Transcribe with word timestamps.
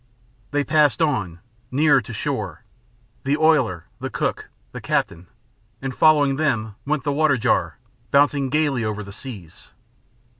They 0.49 0.63
passed 0.63 0.99
on, 0.99 1.41
nearer 1.69 2.01
to 2.01 2.11
shore 2.11 2.63
the 3.23 3.37
oiler, 3.37 3.85
the 3.99 4.09
cook, 4.09 4.49
the 4.71 4.81
captain 4.81 5.27
and 5.79 5.93
following 5.95 6.37
them 6.37 6.73
went 6.87 7.03
the 7.03 7.13
water 7.13 7.37
jar, 7.37 7.77
bouncing 8.09 8.49
gaily 8.49 8.83
over 8.83 9.03
the 9.03 9.13
seas. 9.13 9.69